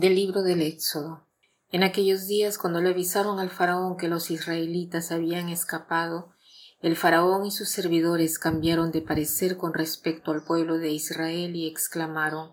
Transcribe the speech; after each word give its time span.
Del 0.00 0.14
libro 0.14 0.44
del 0.44 0.62
Éxodo. 0.62 1.26
En 1.72 1.82
aquellos 1.82 2.28
días, 2.28 2.56
cuando 2.56 2.80
le 2.80 2.90
avisaron 2.90 3.40
al 3.40 3.50
faraón 3.50 3.96
que 3.96 4.06
los 4.06 4.30
israelitas 4.30 5.10
habían 5.10 5.48
escapado, 5.48 6.32
el 6.80 6.94
faraón 6.94 7.44
y 7.44 7.50
sus 7.50 7.68
servidores 7.68 8.38
cambiaron 8.38 8.92
de 8.92 9.02
parecer 9.02 9.56
con 9.56 9.74
respecto 9.74 10.30
al 10.30 10.44
pueblo 10.44 10.78
de 10.78 10.90
Israel 10.90 11.56
y 11.56 11.66
exclamaron 11.66 12.52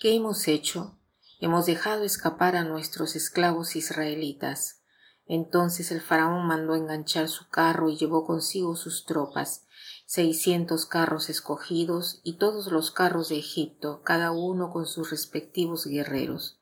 ¿Qué 0.00 0.16
hemos 0.16 0.48
hecho? 0.48 0.98
Hemos 1.40 1.66
dejado 1.66 2.02
escapar 2.02 2.56
a 2.56 2.64
nuestros 2.64 3.14
esclavos 3.14 3.76
israelitas. 3.76 4.80
Entonces 5.28 5.92
el 5.92 6.00
faraón 6.00 6.48
mandó 6.48 6.74
enganchar 6.74 7.28
su 7.28 7.48
carro 7.48 7.90
y 7.90 7.96
llevó 7.96 8.26
consigo 8.26 8.74
sus 8.74 9.04
tropas, 9.04 9.66
seiscientos 10.06 10.86
carros 10.86 11.28
escogidos 11.28 12.20
y 12.22 12.38
todos 12.38 12.70
los 12.70 12.92
carros 12.92 13.28
de 13.28 13.38
Egipto, 13.38 14.02
cada 14.04 14.30
uno 14.30 14.72
con 14.72 14.86
sus 14.86 15.10
respectivos 15.10 15.86
guerreros. 15.86 16.60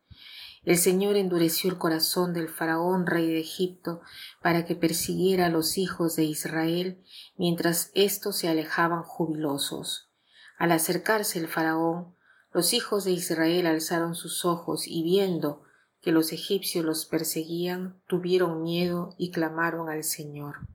El 0.64 0.78
Señor 0.78 1.16
endureció 1.16 1.70
el 1.70 1.78
corazón 1.78 2.32
del 2.32 2.48
faraón 2.48 3.06
rey 3.06 3.26
de 3.26 3.40
Egipto 3.40 4.00
para 4.42 4.64
que 4.64 4.74
persiguiera 4.74 5.46
a 5.46 5.50
los 5.50 5.76
hijos 5.76 6.16
de 6.16 6.24
Israel 6.24 7.02
mientras 7.36 7.90
éstos 7.94 8.38
se 8.38 8.48
alejaban 8.48 9.02
jubilosos. 9.02 10.10
Al 10.56 10.72
acercarse 10.72 11.38
el 11.38 11.48
faraón, 11.48 12.14
los 12.52 12.72
hijos 12.72 13.04
de 13.04 13.10
Israel 13.10 13.66
alzaron 13.66 14.14
sus 14.14 14.44
ojos 14.44 14.86
y 14.86 15.02
viendo 15.02 15.64
que 16.00 16.12
los 16.12 16.32
egipcios 16.32 16.84
los 16.84 17.04
perseguían, 17.06 18.00
tuvieron 18.06 18.62
miedo 18.62 19.14
y 19.18 19.32
clamaron 19.32 19.88
al 19.88 20.04
Señor. 20.04 20.68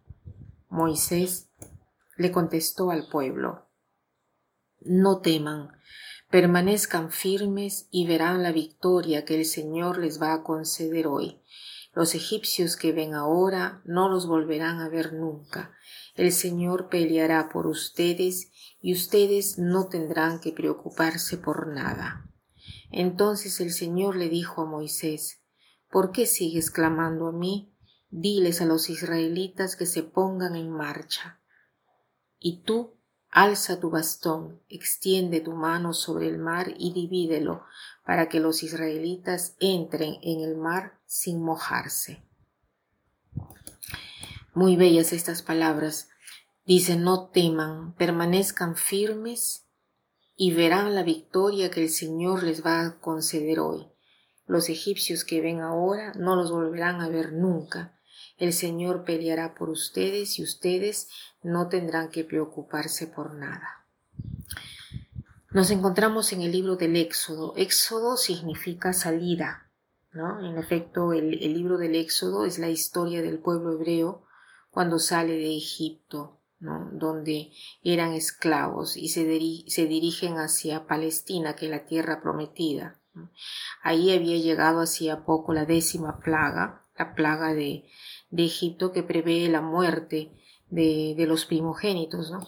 Moisés 0.70 1.50
le 2.18 2.32
contestó 2.32 2.92
al 2.92 3.08
pueblo 3.08 3.68
No 4.82 5.22
teman, 5.22 5.72
permanezcan 6.30 7.12
firmes 7.12 7.88
y 7.92 8.08
verán 8.08 8.44
la 8.44 8.52
victoria 8.52 9.26
que 9.26 9.36
el 9.36 9.46
Señor 9.46 9.98
les 9.98 10.22
va 10.22 10.34
a 10.34 10.44
conceder 10.44 11.08
hoy. 11.08 11.42
Los 11.94 12.14
egipcios 12.14 12.76
que 12.76 12.92
ven 12.92 13.16
ahora 13.16 13.82
no 13.84 14.10
los 14.10 14.28
volverán 14.28 14.80
a 14.80 14.90
ver 14.90 15.14
nunca. 15.14 15.74
El 16.16 16.32
Señor 16.32 16.90
peleará 16.90 17.50
por 17.50 17.66
ustedes 17.66 18.52
y 18.80 18.94
ustedes 18.94 19.58
no 19.58 19.88
tendrán 19.88 20.40
que 20.40 20.52
preocuparse 20.52 21.38
por 21.38 21.68
nada. 21.68 22.30
Entonces 22.92 23.60
el 23.60 23.72
Señor 23.72 24.16
le 24.16 24.30
dijo 24.30 24.62
a 24.62 24.66
Moisés, 24.66 25.42
¿Por 25.90 26.12
qué 26.12 26.28
sigues 26.28 26.70
clamando 26.70 27.28
a 27.28 27.32
mí? 27.32 27.74
Diles 28.12 28.62
a 28.62 28.66
los 28.66 28.90
israelitas 28.90 29.76
que 29.76 29.88
se 29.88 30.04
pongan 30.04 30.56
en 30.56 30.70
marcha 30.70 31.40
y 32.40 32.62
tú 32.62 32.99
alza 33.32 33.80
tu 33.80 33.90
bastón, 33.90 34.62
extiende 34.70 35.42
tu 35.42 35.52
mano 35.54 35.94
sobre 35.94 36.28
el 36.28 36.38
mar 36.38 36.74
y 36.78 36.94
divídelo 36.94 37.64
para 38.06 38.30
que 38.30 38.40
los 38.40 38.64
israelitas 38.64 39.56
entren 39.60 40.18
en 40.24 40.42
el 40.42 40.58
mar 40.58 40.98
sin 41.06 41.42
mojarse. 41.42 42.24
Muy 44.54 44.76
bellas 44.76 45.14
estas 45.14 45.42
palabras. 45.42 46.10
Dice, 46.66 46.98
no 46.98 47.28
teman, 47.28 47.94
permanezcan 47.94 48.76
firmes 48.76 49.66
y 50.36 50.54
verán 50.54 50.96
la 50.96 51.04
victoria 51.04 51.70
que 51.70 51.84
el 51.84 51.90
Señor 51.90 52.44
les 52.44 52.66
va 52.66 52.86
a 52.86 53.00
conceder 53.00 53.60
hoy. 53.60 53.88
Los 54.48 54.70
egipcios 54.70 55.24
que 55.24 55.42
ven 55.42 55.62
ahora 55.62 56.14
no 56.16 56.36
los 56.36 56.52
volverán 56.52 57.02
a 57.02 57.10
ver 57.10 57.34
nunca. 57.34 57.99
El 58.40 58.54
Señor 58.54 59.04
peleará 59.04 59.54
por 59.54 59.70
ustedes 59.70 60.40
y 60.40 60.44
ustedes 60.44 61.10
no 61.44 61.68
tendrán 61.68 62.10
que 62.10 62.24
preocuparse 62.24 63.08
por 63.08 63.36
nada. 63.36 63.86
Nos 65.52 65.72
encontramos 65.72 66.32
en 66.32 66.42
el 66.42 66.52
libro 66.52 66.76
del 66.76 66.96
Éxodo. 66.96 67.54
Éxodo 67.58 68.18
significa 68.18 68.94
salida. 68.94 69.70
¿no? 70.12 70.46
En 70.46 70.58
efecto, 70.58 71.12
el, 71.12 71.32
libro 71.32 71.78
del 71.78 71.96
Éxodo 71.96 72.46
es 72.46 72.60
la 72.60 72.70
historia 72.70 73.22
del 73.22 73.40
pueblo 73.40 73.74
hebreo 73.74 74.24
cuando 74.70 75.00
sale 75.00 75.34
de 75.34 75.58
Egipto, 75.58 76.40
donde 76.60 77.52
eran 77.84 78.14
esclavos 78.14 78.96
y 78.96 79.10
se, 79.10 79.24
se, 79.68 79.86
dirigen 79.86 80.38
hacia 80.38 80.88
Palestina, 80.88 81.56
que 81.56 81.66
es 81.66 81.72
la 81.72 81.86
tierra 81.86 82.22
prometida. 82.22 83.00
Ahí 83.82 84.14
había 84.14 84.38
llegado 84.38 84.82
hacía 84.82 85.26
poco 85.26 85.54
la 85.54 85.66
décima 85.66 86.20
plaga, 86.20 86.86
la 87.00 87.16
plaga 87.16 87.54
de, 87.54 87.86
Egipto 88.32 88.92
que 88.92 89.02
prevé 89.02 89.48
la 89.48 89.62
muerte 89.62 90.32
de, 90.70 91.16
de 91.18 91.26
los 91.26 91.46
primogénitos, 91.46 92.30
¿no? 92.30 92.46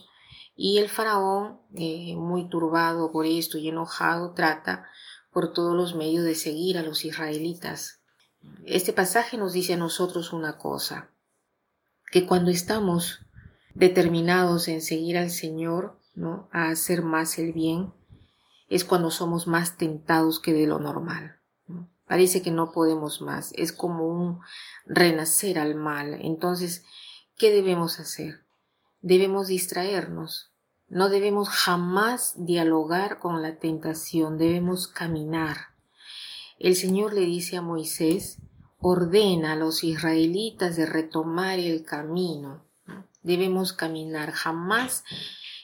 Y 0.55 0.77
el 0.77 0.89
faraón, 0.89 1.59
eh, 1.73 2.15
muy 2.15 2.47
turbado 2.47 3.11
por 3.11 3.25
esto 3.25 3.57
y 3.57 3.69
enojado, 3.69 4.33
trata 4.33 4.85
por 5.31 5.53
todos 5.53 5.75
los 5.75 5.95
medios 5.95 6.23
de 6.23 6.35
seguir 6.35 6.77
a 6.77 6.83
los 6.83 7.03
israelitas. 7.03 8.01
Este 8.65 8.93
pasaje 8.93 9.37
nos 9.37 9.53
dice 9.53 9.73
a 9.73 9.77
nosotros 9.77 10.33
una 10.33 10.57
cosa, 10.57 11.09
que 12.11 12.27
cuando 12.27 12.51
estamos 12.51 13.25
determinados 13.73 14.67
en 14.67 14.81
seguir 14.81 15.17
al 15.17 15.31
Señor, 15.31 15.97
¿no? 16.13 16.49
a 16.51 16.69
hacer 16.69 17.01
más 17.01 17.39
el 17.39 17.53
bien, 17.53 17.93
es 18.69 18.85
cuando 18.85 19.09
somos 19.09 19.47
más 19.47 19.77
tentados 19.77 20.39
que 20.39 20.53
de 20.53 20.67
lo 20.67 20.79
normal. 20.79 21.40
Parece 22.11 22.41
que 22.41 22.51
no 22.51 22.73
podemos 22.73 23.21
más, 23.21 23.53
es 23.55 23.71
como 23.71 24.05
un 24.05 24.41
renacer 24.85 25.57
al 25.57 25.75
mal. 25.75 26.19
Entonces, 26.21 26.83
¿qué 27.37 27.51
debemos 27.51 28.01
hacer? 28.01 28.43
Debemos 28.99 29.47
distraernos. 29.47 30.51
No 30.89 31.07
debemos 31.07 31.47
jamás 31.47 32.33
dialogar 32.35 33.19
con 33.19 33.41
la 33.41 33.59
tentación, 33.59 34.37
debemos 34.37 34.89
caminar. 34.89 35.55
El 36.59 36.75
Señor 36.75 37.13
le 37.13 37.21
dice 37.21 37.55
a 37.55 37.61
Moisés, 37.61 38.39
ordena 38.79 39.53
a 39.53 39.55
los 39.55 39.81
israelitas 39.85 40.75
de 40.75 40.87
retomar 40.87 41.59
el 41.59 41.85
camino. 41.85 42.65
Debemos 43.23 43.71
caminar, 43.71 44.31
jamás 44.31 45.05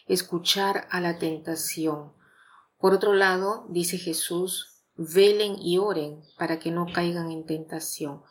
escuchar 0.08 0.88
a 0.92 1.02
la 1.02 1.20
tentación. 1.20 2.14
Por 2.80 2.94
otro 2.94 3.14
lado, 3.14 3.66
dice 3.68 3.98
Jesús, 3.98 4.77
velen 4.98 5.56
y 5.62 5.78
oren 5.78 6.22
para 6.38 6.60
que 6.60 6.72
no 6.72 6.88
caigan 6.92 7.32
en 7.32 7.46
tentación. 7.46 8.22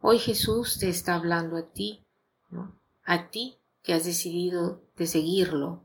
Hoy 0.00 0.18
Jesús 0.18 0.78
te 0.78 0.88
está 0.88 1.14
hablando 1.14 1.56
a 1.56 1.70
ti, 1.70 2.04
¿no? 2.50 2.74
a 3.04 3.30
ti 3.30 3.58
que 3.82 3.94
has 3.94 4.04
decidido 4.04 4.82
de 4.96 5.06
seguirlo, 5.06 5.84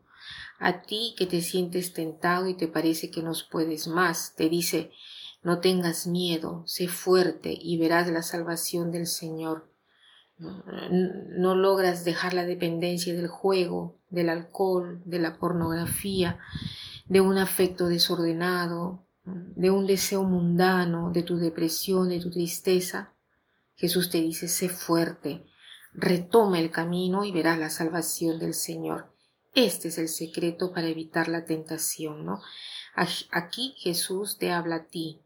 a 0.59 0.81
ti 0.81 1.13
que 1.17 1.25
te 1.25 1.41
sientes 1.41 1.93
tentado 1.93 2.47
y 2.47 2.55
te 2.55 2.67
parece 2.67 3.11
que 3.11 3.21
no 3.21 3.33
puedes 3.51 3.87
más, 3.87 4.33
te 4.35 4.49
dice, 4.49 4.91
no 5.43 5.59
tengas 5.59 6.07
miedo, 6.07 6.63
sé 6.65 6.87
fuerte 6.87 7.55
y 7.59 7.77
verás 7.77 8.09
la 8.09 8.23
salvación 8.23 8.91
del 8.91 9.07
Señor. 9.07 9.69
No, 10.39 11.55
logras 11.55 12.05
dejar 12.05 12.33
la 12.33 12.45
dependencia 12.45 13.13
del 13.13 13.27
juego, 13.27 13.97
del 14.09 14.29
alcohol, 14.29 15.01
de 15.05 15.19
la 15.19 15.37
pornografía, 15.37 16.39
de 17.07 17.21
un 17.21 17.37
afecto 17.37 17.87
desordenado, 17.87 19.06
de 19.27 19.71
un 19.71 19.85
deseo 19.85 20.23
mundano, 20.23 21.11
de 21.11 21.23
tu 21.23 21.37
depresión, 21.37 22.09
de 22.09 22.19
tu 22.19 22.31
tristeza, 22.31 23.13
Jesús 23.75 24.09
te 24.09 24.21
dice, 24.21 24.47
sé 24.47 24.69
fuerte, 24.69 25.45
retoma 25.93 26.59
el 26.59 26.71
camino 26.71 27.25
y 27.25 27.31
verás 27.31 27.59
la 27.59 27.69
salvación 27.69 28.39
del 28.39 28.53
Señor. 28.53 29.13
Este 29.53 29.89
es 29.89 29.97
el 29.97 30.07
secreto 30.07 30.71
para 30.71 30.87
evitar 30.87 31.27
la 31.27 31.45
tentación, 31.45 32.25
¿no? 32.25 32.41
Aquí 33.31 33.75
Jesús 33.77 34.37
te 34.37 34.51
habla 34.51 34.75
a 34.75 34.85
ti, 34.85 35.21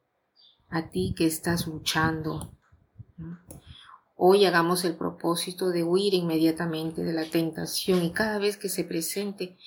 a 0.69 0.89
ti 0.89 1.13
que 1.15 1.25
estás 1.25 1.67
luchando. 1.67 2.51
Hoy 4.15 4.45
hagamos 4.45 4.83
el 4.83 4.95
propósito 4.95 5.69
de 5.69 5.83
huir 5.83 6.13
inmediatamente 6.13 7.03
de 7.03 7.13
la 7.13 7.25
tentación 7.25 8.03
y 8.03 8.11
cada 8.11 8.39
vez 8.39 8.57
que 8.57 8.69
se 8.69 8.83
presente, 8.83 9.57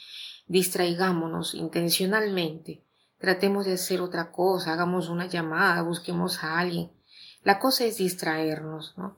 distraigámonos 0.46 1.54
intencionalmente 1.54 2.83
tratemos 3.24 3.64
de 3.64 3.72
hacer 3.72 4.02
otra 4.02 4.30
cosa, 4.30 4.74
hagamos 4.74 5.08
una 5.08 5.24
llamada, 5.26 5.80
busquemos 5.80 6.44
a 6.44 6.58
alguien. 6.58 6.90
La 7.42 7.58
cosa 7.58 7.84
es 7.84 7.96
distraernos, 7.96 8.98
¿no? 8.98 9.16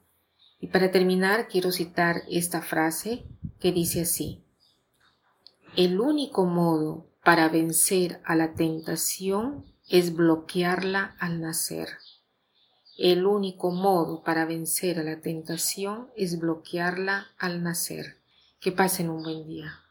Y 0.60 0.68
para 0.68 0.92
terminar, 0.92 1.48
quiero 1.48 1.72
citar 1.72 2.22
esta 2.30 2.62
frase 2.62 3.26
que 3.58 3.72
dice 3.72 4.02
así. 4.02 4.44
El 5.74 6.00
único 6.00 6.44
modo 6.44 7.08
para 7.24 7.48
vencer 7.48 8.20
a 8.24 8.36
la 8.36 8.54
tentación 8.54 9.64
es 9.88 10.14
bloquearla 10.14 11.16
al 11.18 11.40
nacer. 11.40 11.88
El 12.96 13.26
único 13.26 13.72
modo 13.72 14.22
para 14.22 14.44
vencer 14.44 15.00
a 15.00 15.02
la 15.02 15.20
tentación 15.20 16.10
es 16.16 16.38
bloquearla 16.38 17.26
al 17.38 17.64
nacer. 17.64 18.18
Que 18.60 18.70
pasen 18.70 19.10
un 19.10 19.24
buen 19.24 19.48
día. 19.48 19.85